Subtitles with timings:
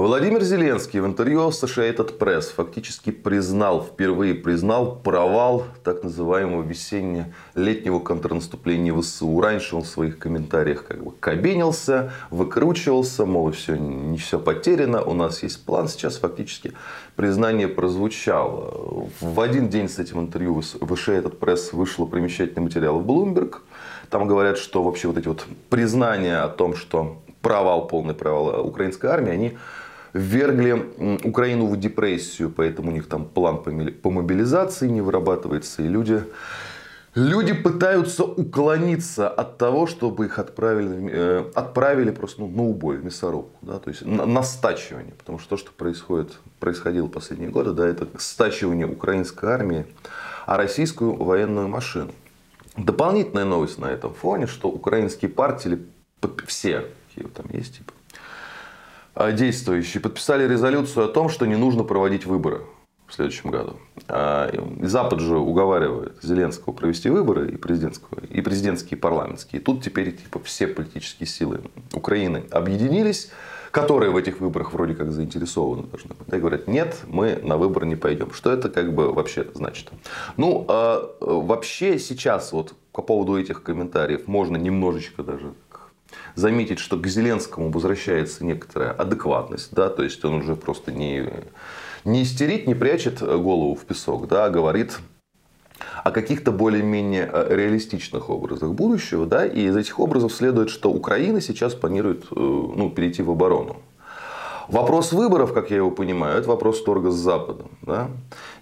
[0.00, 8.98] Владимир Зеленский в интервью Associated Press фактически признал, впервые признал провал так называемого весенне-летнего контрнаступления
[8.98, 9.38] ВСУ.
[9.42, 15.12] Раньше он в своих комментариях как бы кабенился, выкручивался, мол, все, не все потеряно, у
[15.12, 15.86] нас есть план.
[15.86, 16.72] Сейчас фактически
[17.14, 19.10] признание прозвучало.
[19.20, 23.56] В один день с этим интервью Associated Press вышло примечательный материал в Bloomberg.
[24.08, 29.06] Там говорят, что вообще вот эти вот признания о том, что провал, полный провал украинской
[29.06, 29.58] армии, они
[30.12, 33.62] ввергли Украину в депрессию, поэтому у них там план
[34.02, 36.22] по мобилизации не вырабатывается, и люди,
[37.14, 43.04] люди пытаются уклониться от того, чтобы их отправили, э, отправили просто ну, на убой, в
[43.04, 47.72] мясорубку, да, то есть на, на стачивание, потому что то, что происходит, происходило последние годы,
[47.72, 49.86] да, это стачивание украинской армии,
[50.46, 52.12] а российскую военную машину.
[52.76, 55.80] Дополнительная новость на этом фоне, что украинские партии,
[56.46, 57.92] все, какие там есть, типа,
[59.16, 62.62] действующие подписали резолюцию о том, что не нужно проводить выборы
[63.10, 63.76] в следующем году.
[64.08, 64.50] А,
[64.82, 69.60] Запад же уговаривает Зеленского провести выборы и президентского, и президентские, и парламентские.
[69.60, 71.60] И тут теперь типа, все политические силы
[71.92, 73.30] Украины объединились,
[73.72, 76.32] которые в этих выборах вроде как заинтересованы должны быть.
[76.32, 78.32] И говорят, нет, мы на выборы не пойдем.
[78.32, 79.90] Что это как бы вообще значит?
[80.36, 85.52] Ну, а вообще сейчас вот по поводу этих комментариев можно немножечко даже
[86.34, 91.28] заметить, что к Зеленскому возвращается некоторая адекватность, да, то есть он уже просто не,
[92.04, 94.98] не истерит, не прячет голову в песок, да, а говорит
[96.04, 101.40] о каких-то более-менее э, реалистичных образах будущего, да, и из этих образов следует, что Украина
[101.40, 103.76] сейчас планирует э, ну, перейти в оборону.
[104.70, 107.70] Вопрос выборов, как я его понимаю, это вопрос торга с Западом.
[107.82, 108.08] Да?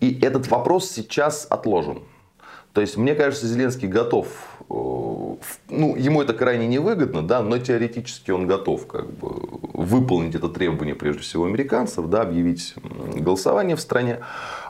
[0.00, 2.00] И этот вопрос сейчас отложен.
[2.74, 4.26] То есть, мне кажется, Зеленский готов
[4.70, 5.36] Э,
[5.68, 9.30] ну, ему это крайне невыгодно, да, но теоретически он готов как бы,
[9.74, 12.74] выполнить это требование, прежде всего, американцев, да, объявить
[13.14, 14.20] голосование в стране.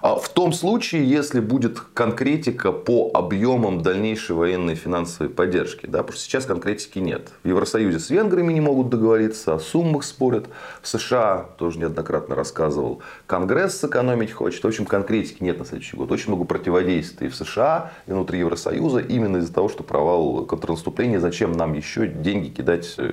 [0.04, 5.86] А в том случае, если будет конкретика по объемам дальнейшей военной финансовой поддержки.
[5.86, 7.30] Да, потому что сейчас конкретики нет.
[7.42, 10.44] В Евросоюзе с венграми не могут договориться, о суммах спорят.
[10.82, 14.62] В США, тоже неоднократно рассказывал, Конгресс сэкономить хочет.
[14.62, 16.12] В общем, конкретики нет на следующий год.
[16.12, 21.52] Очень много противодействий в США и внутри Евросоюза именно из-за того, что провал контрнаступления, зачем
[21.52, 23.08] нам еще деньги кидать э,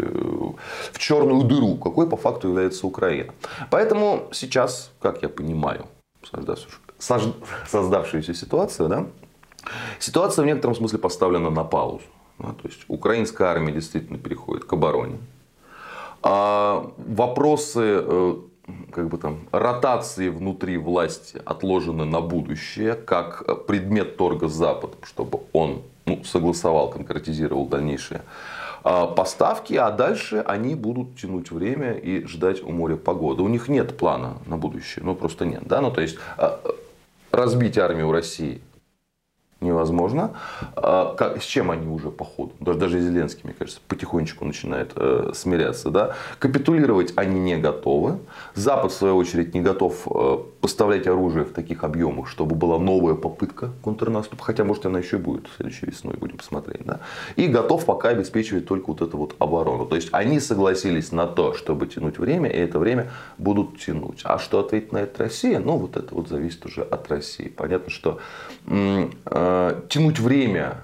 [0.91, 3.33] в черную дыру, какой по факту является Украина.
[3.69, 5.85] Поэтому сейчас, как я понимаю,
[7.01, 9.05] создавшуюся ситуацию, да,
[9.99, 12.05] ситуация в некотором смысле поставлена на паузу.
[12.39, 15.17] Да, то есть украинская армия действительно переходит к обороне.
[16.23, 18.35] А вопросы э,
[18.91, 25.41] как бы там, ротации внутри власти отложены на будущее, как предмет торга с Западом, чтобы
[25.53, 28.21] он ну, согласовал, конкретизировал дальнейшие
[28.83, 33.43] а, поставки, а дальше они будут тянуть время и ждать у моря погоды.
[33.43, 35.63] У них нет плана на будущее, ну просто нет.
[35.65, 35.81] Да?
[35.81, 36.59] Ну, то есть а,
[37.31, 38.61] разбить армию России
[39.81, 40.31] невозможно.
[40.75, 44.91] А, как, с чем они уже по ходу, даже, даже Зеленский, мне кажется, потихонечку начинает
[44.95, 45.89] э, смиряться.
[45.89, 46.15] Да?
[46.39, 48.19] Капитулировать они не готовы.
[48.55, 53.15] Запад, в свою очередь, не готов э, поставлять оружие в таких объемах, чтобы была новая
[53.15, 54.43] попытка контрнаступа.
[54.43, 56.85] Хотя, может, она еще и будет следующей весной, будем посмотреть.
[56.85, 56.99] Да?
[57.35, 59.85] И готов пока обеспечивать только вот эту вот оборону.
[59.85, 64.21] То есть, они согласились на то, чтобы тянуть время, и это время будут тянуть.
[64.23, 65.59] А что ответит на это Россия?
[65.59, 67.47] Ну, вот это вот зависит уже от России.
[67.47, 68.19] Понятно, что
[68.67, 70.77] Э, тянуть время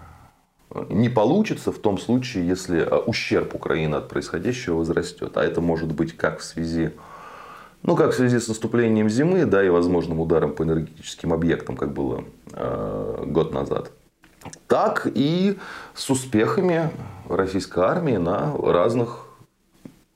[0.89, 5.37] не получится в том случае, если э, ущерб Украины от происходящего возрастет.
[5.37, 6.91] А это может быть как в связи
[7.83, 11.93] ну, как в связи с наступлением зимы, да, и возможным ударом по энергетическим объектам, как
[11.93, 13.91] было э, год назад,
[14.67, 15.57] так и
[15.93, 16.89] с успехами
[17.29, 19.27] российской армии на разных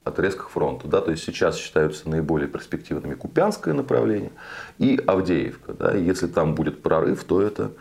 [0.04, 0.88] отрезках фронта.
[0.88, 1.02] Да?
[1.02, 4.32] То есть сейчас считаются наиболее перспективными Купянское направление
[4.78, 5.74] и Авдеевка.
[5.74, 5.94] Да?
[5.94, 7.72] Если там будет прорыв, то это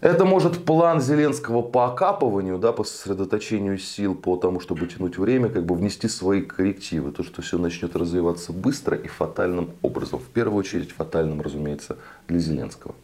[0.00, 5.48] это может план Зеленского по окапыванию, да, по сосредоточению сил, по тому, чтобы тянуть время,
[5.48, 7.12] как бы внести свои коррективы.
[7.12, 10.18] То, что все начнет развиваться быстро и фатальным образом.
[10.18, 11.96] В первую очередь фатальным, разумеется,
[12.28, 12.94] для Зеленского.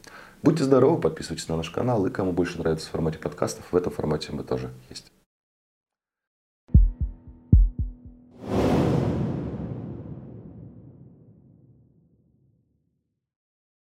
[0.43, 2.05] Будьте здоровы, подписывайтесь на наш канал.
[2.07, 5.12] И кому больше нравится в формате подкастов, в этом формате мы тоже есть.